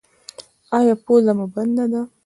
[0.77, 2.01] ایا پوزه مو بنده ده؟